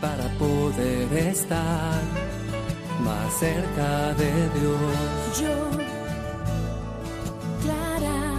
[0.00, 2.02] para poder estar
[3.02, 5.40] más cerca de Dios.
[5.40, 5.70] Yo,
[7.62, 8.32] Clara,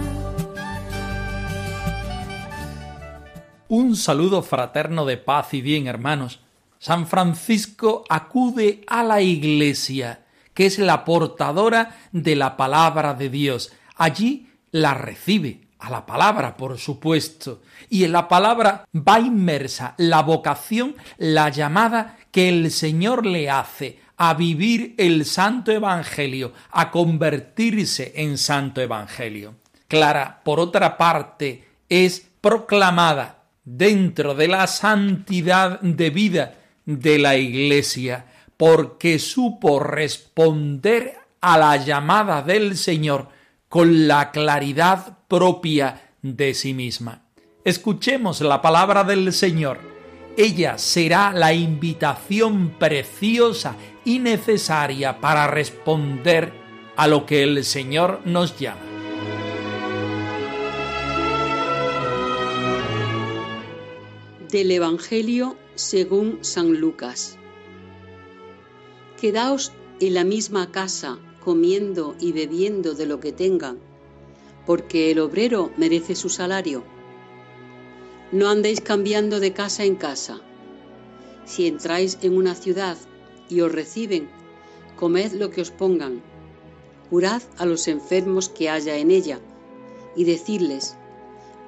[3.68, 6.40] Un saludo fraterno de paz y bien, hermanos.
[6.78, 13.72] San Francisco acude a la Iglesia, que es la portadora de la palabra de Dios.
[13.96, 17.62] Allí la recibe, a la palabra, por supuesto.
[17.88, 24.00] Y en la palabra va inmersa la vocación, la llamada que el Señor le hace
[24.16, 29.54] a vivir el santo evangelio, a convertirse en santo evangelio.
[29.86, 38.26] Clara, por otra parte, es proclamada dentro de la santidad de vida de la Iglesia,
[38.56, 43.35] porque supo responder a la llamada del Señor
[43.76, 47.26] con la claridad propia de sí misma.
[47.62, 49.80] Escuchemos la palabra del Señor.
[50.38, 56.54] Ella será la invitación preciosa y necesaria para responder
[56.96, 58.80] a lo que el Señor nos llama.
[64.50, 67.36] Del Evangelio según San Lucas.
[69.20, 73.78] Quedaos en la misma casa comiendo y bebiendo de lo que tengan,
[74.66, 76.82] porque el obrero merece su salario.
[78.32, 80.40] No andéis cambiando de casa en casa.
[81.44, 82.98] Si entráis en una ciudad
[83.48, 84.28] y os reciben,
[84.96, 86.20] comed lo que os pongan.
[87.10, 89.38] Curad a los enfermos que haya en ella
[90.16, 90.96] y decidles,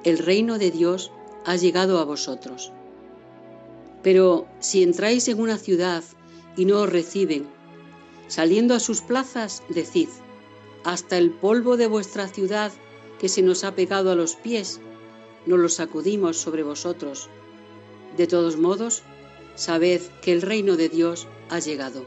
[0.03, 1.09] el reino de Dios
[1.45, 2.73] ha llegado a vosotros.
[4.03, 6.03] Pero si entráis en una ciudad
[6.57, 7.47] y no os reciben,
[8.29, 10.07] saliendo a sus plazas, decid,
[10.85, 12.71] hasta el polvo de vuestra ciudad
[13.19, 14.79] que se nos ha pegado a los pies,
[15.45, 17.27] no lo sacudimos sobre vosotros.
[18.15, 19.03] De todos modos,
[19.55, 22.05] sabed que el reino de Dios ha llegado.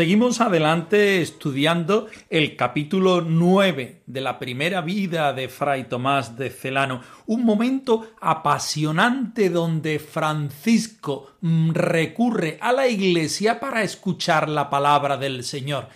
[0.00, 7.02] Seguimos adelante estudiando el capítulo 9 de la primera vida de Fray Tomás de Celano,
[7.26, 15.44] un momento apasionante donde Francisco mm, recurre a la iglesia para escuchar la palabra del
[15.44, 15.88] Señor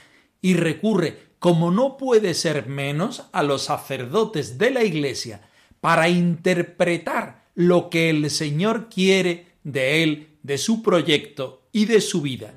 [0.42, 5.40] y recurre, como no puede ser menos, a los sacerdotes de la iglesia
[5.80, 12.20] para interpretar lo que el Señor quiere de él, de su proyecto y de su
[12.20, 12.52] vida.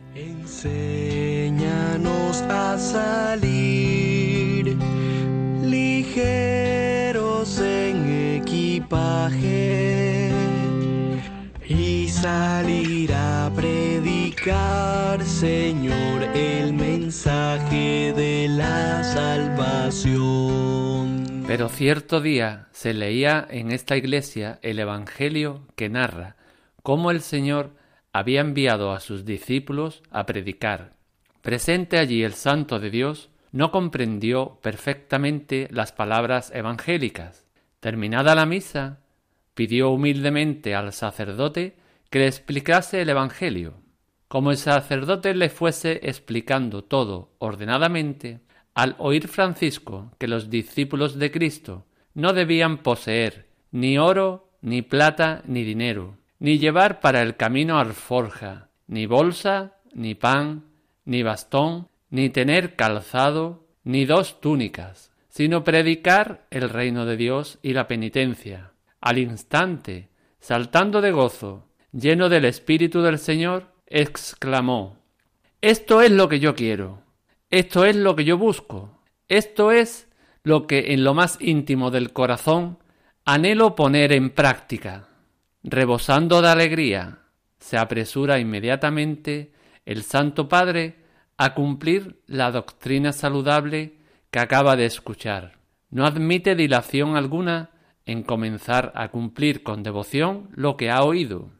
[2.49, 4.77] A salir
[5.61, 10.31] ligeros en equipaje
[11.67, 20.17] y salir a predicar, Señor, el mensaje de la salvación.
[21.47, 26.35] Pero cierto día se leía en esta iglesia el Evangelio que narra
[26.83, 27.75] cómo el Señor
[28.13, 30.96] había enviado a sus discípulos a predicar.
[31.47, 37.47] Presente allí el Santo de Dios, no comprendió perfectamente las palabras evangélicas.
[37.79, 38.99] Terminada la misa,
[39.53, 41.77] pidió humildemente al sacerdote
[42.09, 43.75] que le explicase el Evangelio.
[44.27, 48.41] Como el sacerdote le fuese explicando todo ordenadamente,
[48.73, 55.43] al oír Francisco que los discípulos de Cristo no debían poseer ni oro, ni plata,
[55.45, 60.66] ni dinero, ni llevar para el camino alforja, ni bolsa, ni pan,
[61.07, 67.73] ni bastón, ni tener calzado, ni dos túnicas, sino predicar el reino de Dios y
[67.73, 68.73] la penitencia.
[68.99, 70.09] Al instante,
[70.39, 74.97] saltando de gozo, lleno del Espíritu del Señor, exclamó
[75.61, 77.03] Esto es lo que yo quiero,
[77.49, 80.09] esto es lo que yo busco, esto es
[80.43, 82.79] lo que en lo más íntimo del corazón
[83.23, 85.07] anhelo poner en práctica.
[85.63, 87.19] Rebosando de alegría,
[87.59, 89.53] se apresura inmediatamente
[89.87, 90.97] el Santo Padre
[91.37, 93.93] a cumplir la doctrina saludable
[94.29, 95.59] que acaba de escuchar.
[95.89, 97.69] No admite dilación alguna
[98.05, 101.51] en comenzar a cumplir con devoción lo que ha oído.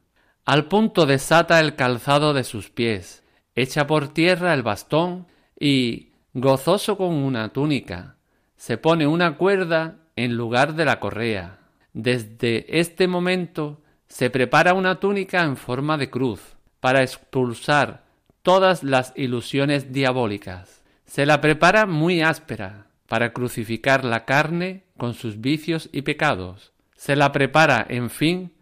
[0.44, 3.24] Al punto desata el calzado de sus pies,
[3.56, 5.28] echa por tierra el bastón
[5.58, 8.18] y, gozoso con una túnica,
[8.58, 11.60] se pone una cuerda en lugar de la correa.
[11.94, 16.42] Desde este momento se prepara una túnica en forma de cruz
[16.82, 18.06] para expulsar
[18.48, 20.82] todas las ilusiones diabólicas.
[21.06, 26.72] Se la prepara muy áspera para crucificar la carne con sus vicios y pecados.
[26.96, 28.54] Se la prepara, en fin,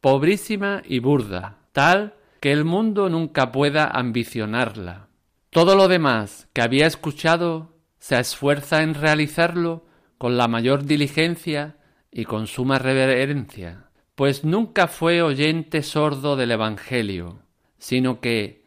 [0.00, 5.08] pobrísima y burda, tal que el mundo nunca pueda ambicionarla.
[5.50, 9.84] Todo lo demás que había escuchado se esfuerza en realizarlo
[10.18, 11.78] con la mayor diligencia
[12.12, 17.40] y con suma reverencia, pues nunca fue oyente sordo del Evangelio,
[17.78, 18.61] sino que,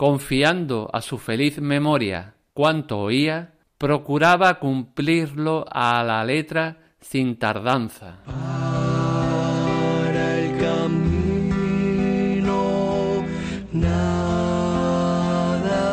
[0.00, 8.16] confiando a su feliz memoria cuanto oía, procuraba cumplirlo a la letra sin tardanza.
[8.24, 12.56] Para el camino,
[13.72, 15.18] nada,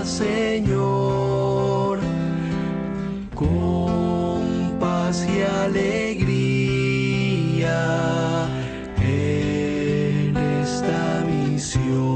[0.05, 1.99] Señor,
[3.35, 6.87] con paz y alegría
[9.01, 12.06] en esta misión.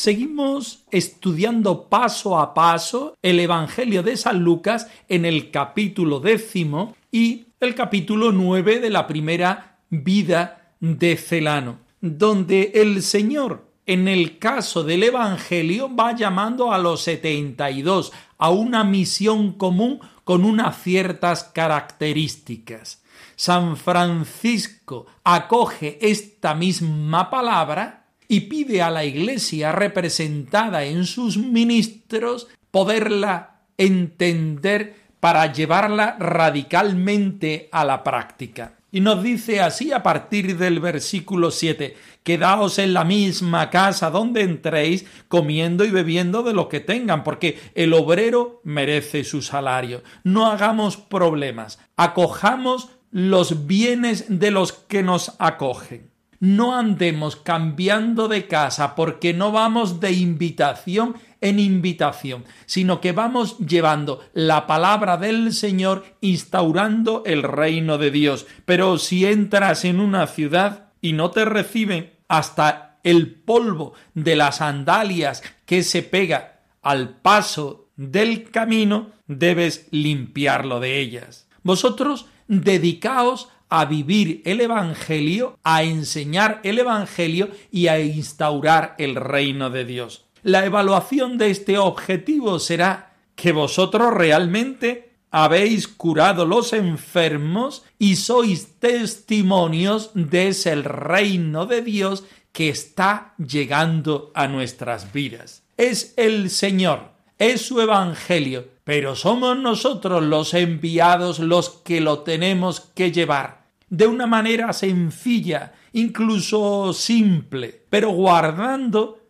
[0.00, 7.48] Seguimos estudiando paso a paso el Evangelio de San Lucas en el capítulo décimo y
[7.60, 14.84] el capítulo nueve de la primera vida de Celano, donde el Señor, en el caso
[14.84, 20.82] del Evangelio, va llamando a los setenta y dos a una misión común con unas
[20.82, 23.02] ciertas características.
[23.36, 27.99] San Francisco acoge esta misma palabra
[28.30, 37.84] y pide a la Iglesia representada en sus ministros poderla entender para llevarla radicalmente a
[37.84, 38.74] la práctica.
[38.92, 44.42] Y nos dice así a partir del versículo 7, quedaos en la misma casa donde
[44.42, 50.04] entréis, comiendo y bebiendo de lo que tengan, porque el obrero merece su salario.
[50.22, 56.09] No hagamos problemas, acojamos los bienes de los que nos acogen.
[56.40, 63.58] No andemos cambiando de casa porque no vamos de invitación en invitación, sino que vamos
[63.58, 68.46] llevando la palabra del Señor instaurando el reino de Dios.
[68.64, 74.56] Pero si entras en una ciudad y no te reciben hasta el polvo de las
[74.56, 81.48] sandalias que se pega al paso del camino, debes limpiarlo de ellas.
[81.62, 89.70] Vosotros dedicaos a vivir el Evangelio, a enseñar el Evangelio y a instaurar el reino
[89.70, 90.26] de Dios.
[90.42, 98.78] La evaluación de este objetivo será que vosotros realmente habéis curado los enfermos y sois
[98.80, 105.62] testimonios de ese reino de Dios que está llegando a nuestras vidas.
[105.76, 112.80] Es el Señor, es su Evangelio, pero somos nosotros los enviados los que lo tenemos
[112.80, 113.59] que llevar
[113.90, 119.20] de una manera sencilla, incluso simple, pero guardando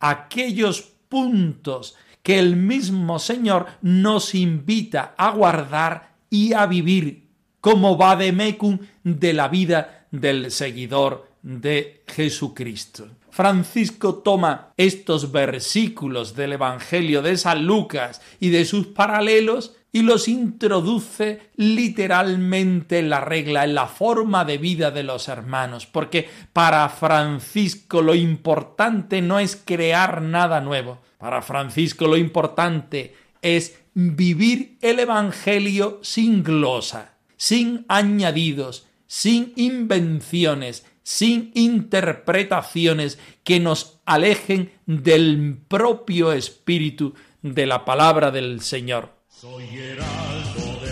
[0.00, 7.28] aquellos puntos que el mismo Señor nos invita a guardar y a vivir
[7.60, 13.08] como va de mecum de la vida del seguidor de Jesucristo.
[13.30, 20.28] Francisco toma estos versículos del Evangelio de San Lucas y de sus paralelos y los
[20.28, 26.86] introduce literalmente en la regla, en la forma de vida de los hermanos, porque para
[26.90, 34.98] Francisco lo importante no es crear nada nuevo, para Francisco lo importante es vivir el
[34.98, 47.14] Evangelio sin glosa, sin añadidos, sin invenciones, sin interpretaciones que nos alejen del propio espíritu
[47.40, 49.15] de la palabra del Señor.
[49.38, 50.85] Soy heraldo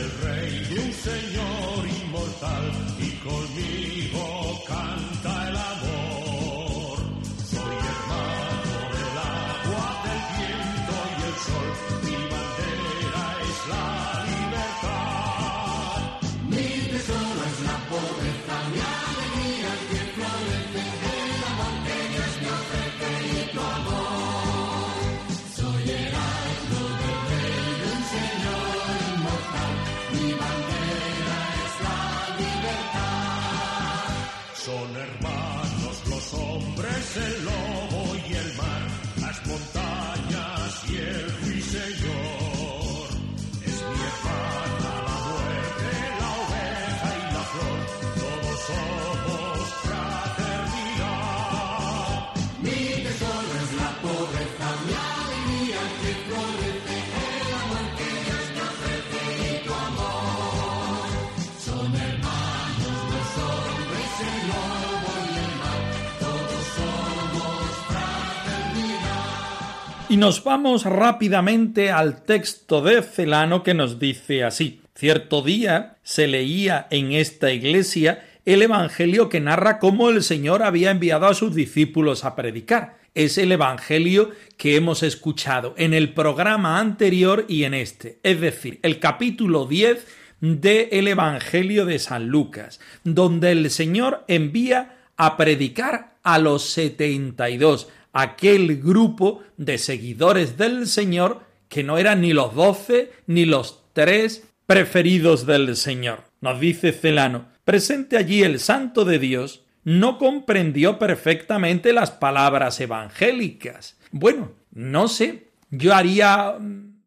[70.09, 74.83] Y nos vamos rápidamente al texto de Celano que nos dice así.
[74.95, 80.91] Cierto día se leía en esta iglesia el Evangelio que narra cómo el Señor había
[80.91, 82.99] enviado a sus discípulos a predicar.
[83.15, 88.81] Es el Evangelio que hemos escuchado en el programa anterior y en este, es decir,
[88.83, 90.07] el capítulo 10
[90.41, 98.81] del Evangelio de San Lucas, donde el Señor envía a predicar a los 72, aquel
[98.81, 105.45] grupo de seguidores del Señor que no eran ni los doce ni los tres preferidos
[105.45, 106.25] del Señor.
[106.41, 113.99] Nos dice Celano, presente allí el santo de Dios, no comprendió perfectamente las palabras evangélicas.
[114.13, 116.57] Bueno, no sé, yo haría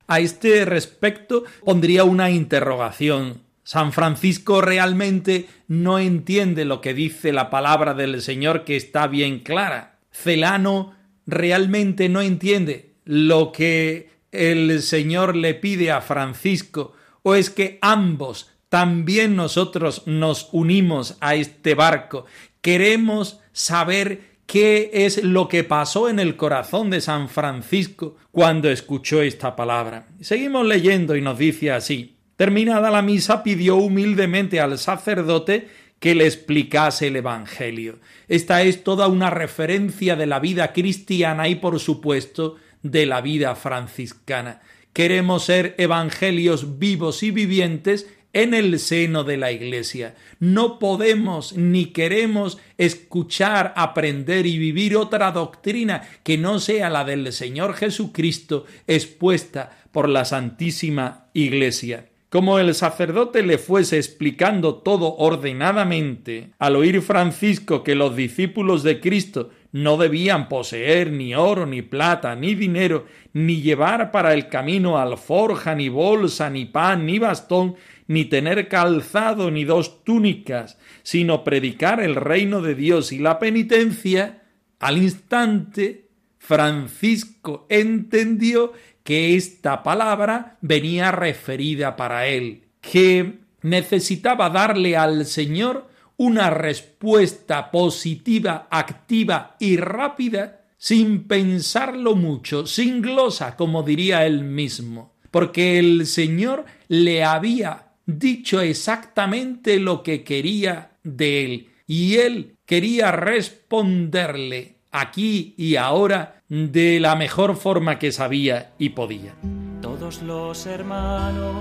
[0.07, 3.41] a este respecto, pondría una interrogación.
[3.63, 9.39] San Francisco realmente no entiende lo que dice la palabra del Señor que está bien
[9.39, 9.96] clara.
[10.21, 10.95] Celano
[11.25, 16.93] realmente no entiende lo que el Señor le pide a Francisco,
[17.23, 22.25] o es que ambos, también nosotros nos unimos a este barco,
[22.61, 29.21] queremos saber qué es lo que pasó en el corazón de San Francisco cuando escuchó
[29.21, 30.07] esta palabra.
[30.21, 32.17] Seguimos leyendo y nos dice así.
[32.35, 35.67] Terminada la misa pidió humildemente al sacerdote
[35.99, 37.99] que le explicase el Evangelio.
[38.27, 43.55] Esta es toda una referencia de la vida cristiana y, por supuesto, de la vida
[43.55, 44.61] franciscana.
[44.93, 50.15] Queremos ser evangelios vivos y vivientes en el seno de la Iglesia.
[50.39, 57.31] No podemos ni queremos escuchar, aprender y vivir otra doctrina que no sea la del
[57.33, 62.09] Señor Jesucristo expuesta por la Santísima Iglesia.
[62.29, 68.99] Como el sacerdote le fuese explicando todo ordenadamente, al oír Francisco que los discípulos de
[68.99, 74.97] Cristo no debían poseer ni oro, ni plata, ni dinero, ni llevar para el camino
[74.97, 77.75] alforja, ni bolsa, ni pan, ni bastón,
[78.07, 84.43] ni tener calzado, ni dos túnicas, sino predicar el reino de Dios y la penitencia,
[84.79, 86.07] al instante
[86.37, 88.73] Francisco entendió
[89.07, 95.87] que esta palabra venía referida para él, que necesitaba darle al Señor
[96.17, 105.15] una respuesta positiva, activa y rápida, sin pensarlo mucho, sin glosa, como diría él mismo,
[105.31, 113.13] porque el Señor le había dicho exactamente lo que quería de él, y él quería
[113.13, 119.33] responderle aquí y ahora de la mejor forma que sabía y podía.
[119.81, 121.55] Todos los hermanos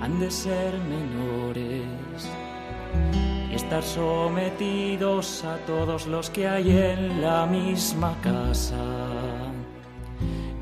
[0.00, 1.84] han de ser menores
[3.50, 8.76] y estar sometidos a todos los que hay en la misma casa.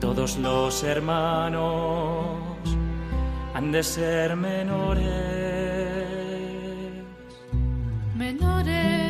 [0.01, 2.37] Todos los hermanos
[3.55, 5.11] han de ser menores.
[8.17, 9.10] Menores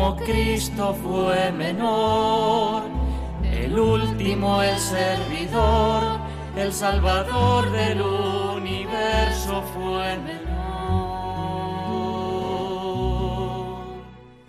[0.00, 2.84] como Cristo fue menor,
[3.44, 6.02] el último, el servidor,
[6.56, 10.40] el salvador del universo fue menor.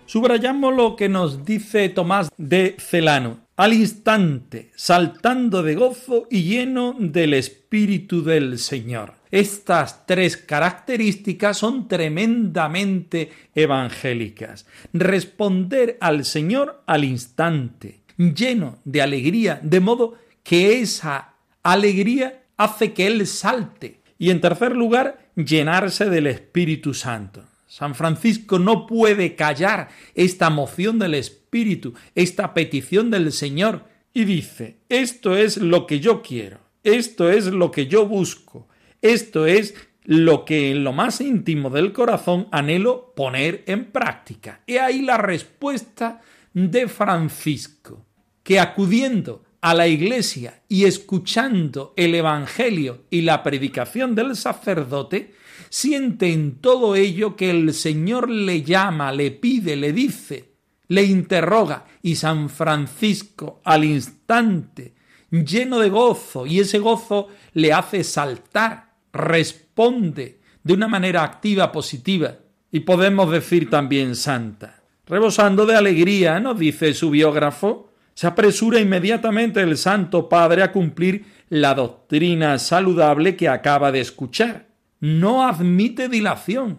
[0.06, 3.41] Subrayamos lo que nos dice Tomás de Celano.
[3.56, 9.12] Al instante, saltando de gozo y lleno del Espíritu del Señor.
[9.30, 14.66] Estas tres características son tremendamente evangélicas.
[14.94, 23.06] Responder al Señor al instante, lleno de alegría, de modo que esa alegría hace que
[23.06, 24.00] Él salte.
[24.18, 27.44] Y en tercer lugar, llenarse del Espíritu Santo.
[27.72, 34.76] San Francisco no puede callar esta moción del Espíritu, esta petición del Señor, y dice,
[34.90, 38.68] esto es lo que yo quiero, esto es lo que yo busco,
[39.00, 39.74] esto es
[40.04, 44.60] lo que en lo más íntimo del corazón anhelo poner en práctica.
[44.66, 46.20] Y ahí la respuesta
[46.52, 48.04] de Francisco,
[48.42, 56.32] que acudiendo a la iglesia y escuchando el Evangelio y la predicación del sacerdote, siente
[56.32, 60.52] en todo ello que el Señor le llama, le pide, le dice,
[60.88, 64.94] le interroga y San Francisco al instante,
[65.30, 72.36] lleno de gozo, y ese gozo le hace saltar, responde de una manera activa, positiva,
[72.70, 74.82] y podemos decir también santa.
[75.06, 81.24] Rebosando de alegría, nos dice su biógrafo, se apresura inmediatamente el Santo Padre a cumplir
[81.48, 84.71] la doctrina saludable que acaba de escuchar.
[85.02, 86.78] No admite dilación.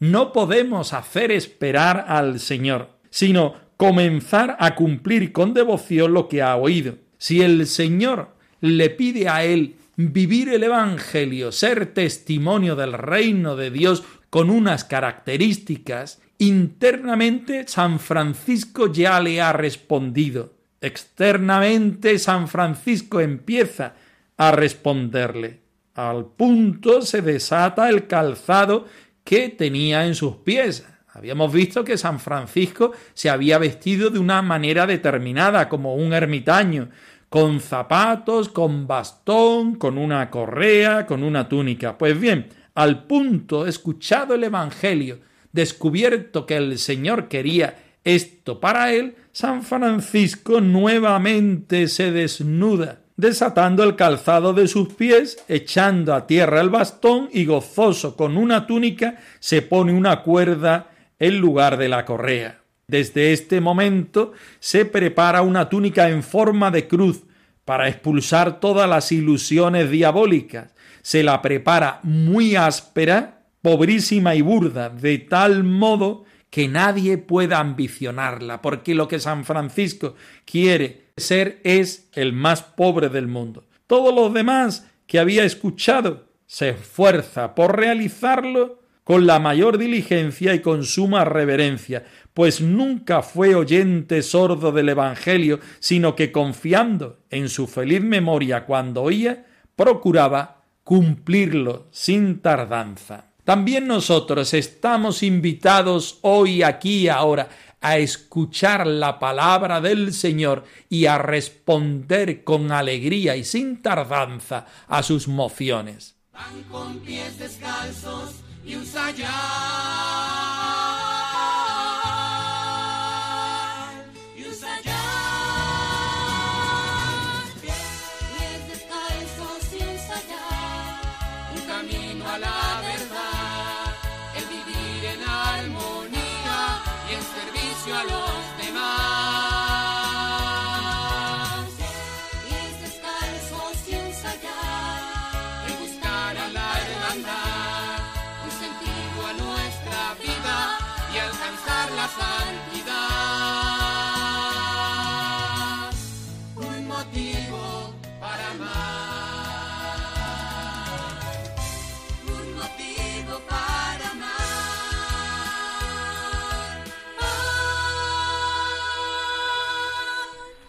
[0.00, 6.56] No podemos hacer esperar al Señor, sino comenzar a cumplir con devoción lo que ha
[6.56, 6.96] oído.
[7.16, 13.70] Si el Señor le pide a él vivir el Evangelio, ser testimonio del reino de
[13.70, 20.54] Dios con unas características, internamente San Francisco ya le ha respondido.
[20.80, 23.94] Externamente San Francisco empieza
[24.36, 25.59] a responderle.
[26.08, 28.86] Al punto se desata el calzado
[29.22, 30.86] que tenía en sus pies.
[31.12, 36.88] Habíamos visto que San Francisco se había vestido de una manera determinada, como un ermitaño,
[37.28, 41.98] con zapatos, con bastón, con una correa, con una túnica.
[41.98, 45.18] Pues bien, al punto, escuchado el Evangelio,
[45.52, 53.96] descubierto que el Señor quería esto para él, San Francisco nuevamente se desnuda desatando el
[53.96, 59.62] calzado de sus pies, echando a tierra el bastón y gozoso con una túnica se
[59.62, 62.60] pone una cuerda en lugar de la correa.
[62.88, 67.22] Desde este momento se prepara una túnica en forma de cruz
[67.64, 70.74] para expulsar todas las ilusiones diabólicas.
[71.02, 78.60] Se la prepara muy áspera, pobrísima y burda, de tal modo que nadie pueda ambicionarla,
[78.60, 83.64] porque lo que San Francisco quiere ser es el más pobre del mundo.
[83.86, 90.60] Todos los demás que había escuchado se esfuerza por realizarlo con la mayor diligencia y
[90.60, 97.66] con suma reverencia, pues nunca fue oyente sordo del Evangelio, sino que confiando en su
[97.66, 103.26] feliz memoria cuando oía, procuraba cumplirlo sin tardanza.
[103.44, 107.48] También nosotros estamos invitados hoy, aquí ahora
[107.80, 115.02] a escuchar la palabra del Señor y a responder con alegría y sin tardanza a
[115.02, 116.16] sus mociones.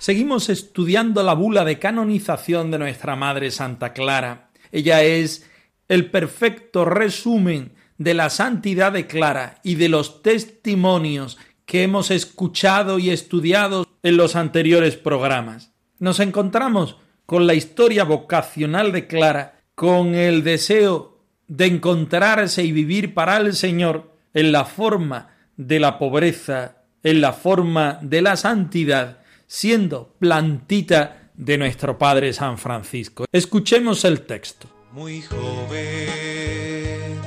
[0.02, 4.50] Seguimos estudiando la bula de canonización de nuestra Madre Santa Clara.
[4.72, 5.48] Ella es
[5.90, 11.38] el perfecto resumen de la santidad de Clara y de los testimonios
[11.68, 15.72] que hemos escuchado y estudiado en los anteriores programas.
[16.00, 23.14] Nos encontramos con la historia vocacional de Clara, con el deseo de encontrarse y vivir
[23.14, 29.21] para el Señor en la forma de la pobreza, en la forma de la santidad,
[29.52, 33.26] siendo plantita de nuestro Padre San Francisco.
[33.30, 34.70] Escuchemos el texto.
[34.94, 37.20] Muy joven,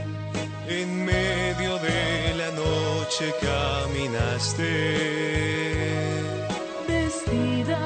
[0.66, 4.64] en medio de la noche caminaste.
[6.88, 7.78] Vestida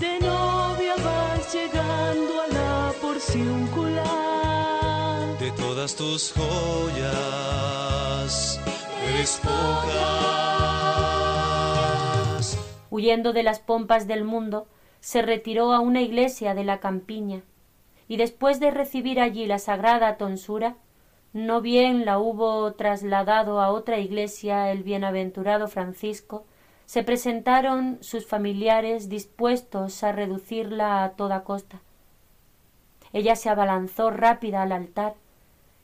[0.00, 4.02] de novia vas llegando a la porciúncula.
[5.38, 6.98] De todas tus joyas,
[9.06, 11.29] eres pocas.
[13.00, 14.66] Huyendo de las pompas del mundo,
[15.00, 17.40] se retiró a una iglesia de la campiña,
[18.08, 20.76] y después de recibir allí la sagrada tonsura,
[21.32, 26.44] no bien la hubo trasladado a otra iglesia el bienaventurado Francisco,
[26.84, 31.80] se presentaron sus familiares dispuestos a reducirla a toda costa.
[33.14, 35.14] Ella se abalanzó rápida al altar,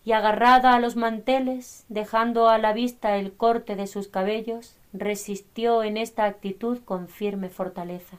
[0.06, 5.82] y agarrada a los manteles, dejando a la vista el corte de sus cabellos, resistió
[5.82, 8.18] en esta actitud con firme fortaleza.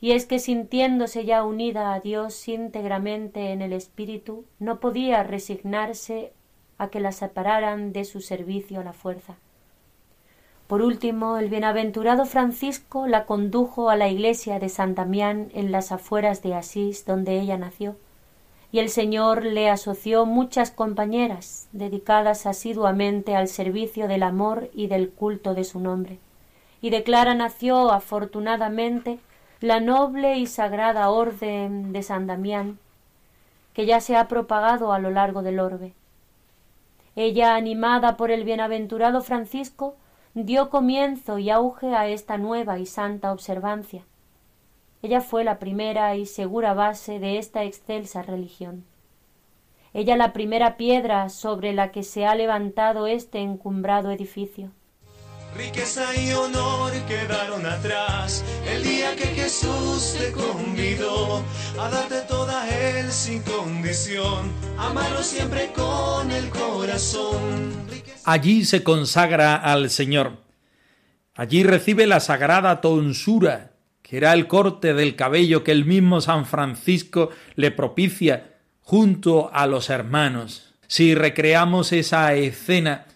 [0.00, 6.32] Y es que sintiéndose ya unida a Dios íntegramente en el espíritu, no podía resignarse
[6.78, 9.36] a que la separaran de su servicio a la fuerza.
[10.66, 15.92] Por último, el bienaventurado Francisco la condujo a la iglesia de San Damián en las
[15.92, 17.94] afueras de Asís, donde ella nació,
[18.72, 25.10] y el Señor le asoció muchas compañeras dedicadas asiduamente al servicio del amor y del
[25.10, 26.18] culto de su nombre.
[26.80, 29.18] Y de Clara nació afortunadamente
[29.60, 32.78] la noble y sagrada orden de San Damián,
[33.74, 35.92] que ya se ha propagado a lo largo del orbe.
[37.16, 39.96] Ella, animada por el bienaventurado Francisco,
[40.34, 44.04] dio comienzo y auge a esta nueva y santa observancia.
[45.02, 48.84] Ella fue la primera y segura base de esta excelsa religión.
[49.92, 54.70] Ella la primera piedra sobre la que se ha levantado este encumbrado edificio.
[55.56, 61.42] Riqueza y honor quedaron atrás el día que Jesús te convidó
[61.78, 67.74] a darte toda él sin condición, amarlo siempre con el corazón.
[68.24, 70.38] Allí se consagra al Señor.
[71.34, 73.72] Allí recibe la sagrada tonsura,
[74.10, 79.68] que era el corte del cabello que el mismo San Francisco le propicia junto a
[79.68, 80.74] los hermanos.
[80.88, 83.06] Si recreamos esa escena,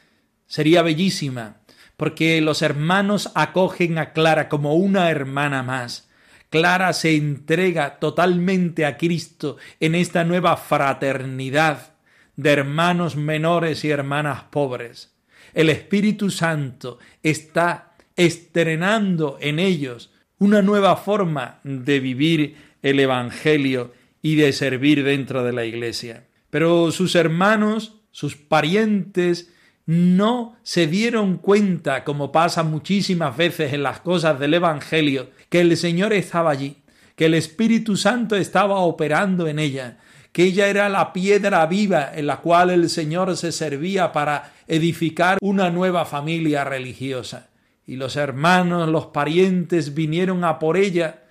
[0.47, 1.57] sería bellísima,
[1.97, 6.09] porque los hermanos acogen a Clara como una hermana más.
[6.49, 11.95] Clara se entrega totalmente a Cristo en esta nueva fraternidad
[12.37, 15.13] de hermanos menores y hermanas pobres.
[15.55, 20.14] El Espíritu Santo está estrenando en ellos
[20.45, 26.25] una nueva forma de vivir el Evangelio y de servir dentro de la Iglesia.
[26.51, 29.51] Pero sus hermanos, sus parientes,
[29.87, 35.75] no se dieron cuenta, como pasa muchísimas veces en las cosas del Evangelio, que el
[35.79, 36.77] Señor estaba allí,
[37.17, 39.99] que el Espíritu Santo estaba operando en ella,
[40.33, 45.39] que ella era la piedra viva en la cual el Señor se servía para edificar
[45.41, 47.49] una nueva familia religiosa.
[47.87, 51.25] Y los hermanos, los parientes vinieron a por ella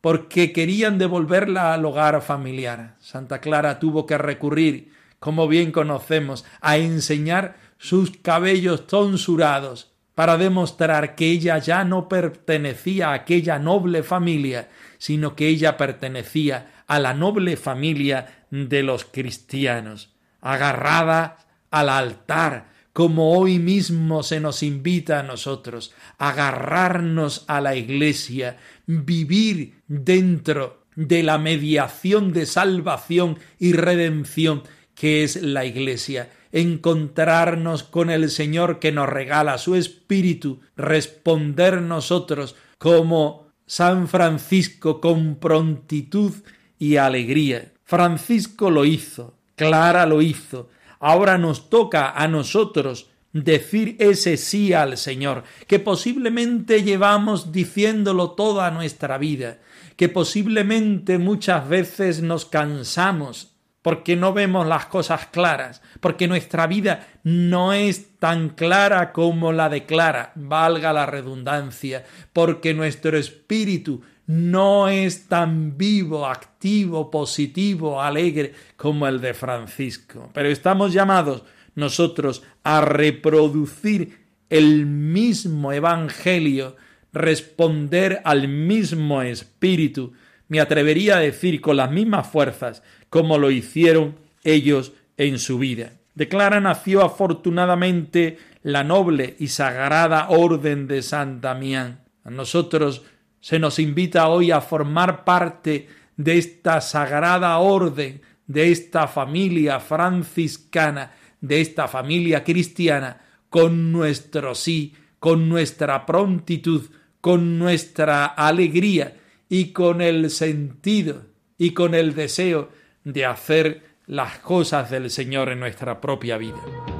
[0.00, 2.96] porque querían devolverla al hogar familiar.
[3.00, 11.14] Santa Clara tuvo que recurrir, como bien conocemos, a enseñar sus cabellos tonsurados para demostrar
[11.14, 14.68] que ella ya no pertenecía a aquella noble familia,
[14.98, 21.38] sino que ella pertenecía a la noble familia de los cristianos, agarrada
[21.70, 22.66] al altar,
[23.00, 31.22] como hoy mismo se nos invita a nosotros, agarrarnos a la iglesia, vivir dentro de
[31.22, 38.92] la mediación de salvación y redención que es la iglesia, encontrarnos con el Señor que
[38.92, 46.34] nos regala su Espíritu, responder nosotros como San Francisco con prontitud
[46.78, 47.72] y alegría.
[47.82, 50.68] Francisco lo hizo, Clara lo hizo,
[51.00, 58.70] ahora nos toca a nosotros decir ese sí al Señor, que posiblemente llevamos diciéndolo toda
[58.70, 59.58] nuestra vida,
[59.96, 67.06] que posiblemente muchas veces nos cansamos porque no vemos las cosas claras, porque nuestra vida
[67.22, 74.88] no es tan clara como la de Clara, valga la redundancia, porque nuestro espíritu no
[74.88, 80.30] es tan vivo, activo, positivo, alegre como el de Francisco.
[80.32, 81.42] Pero estamos llamados
[81.74, 86.76] nosotros a reproducir el mismo Evangelio,
[87.12, 90.12] responder al mismo Espíritu,
[90.46, 94.14] me atrevería a decir con las mismas fuerzas como lo hicieron
[94.44, 95.94] ellos en su vida.
[96.14, 102.02] De Clara nació afortunadamente la noble y sagrada orden de San Damián.
[102.22, 103.02] A nosotros
[103.40, 111.12] se nos invita hoy a formar parte de esta sagrada orden, de esta familia franciscana,
[111.40, 119.16] de esta familia cristiana, con nuestro sí, con nuestra prontitud, con nuestra alegría
[119.48, 121.26] y con el sentido
[121.58, 122.70] y con el deseo
[123.04, 126.99] de hacer las cosas del Señor en nuestra propia vida.